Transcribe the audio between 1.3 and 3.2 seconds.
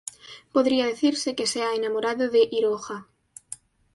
que se ha enamorado de Iroha.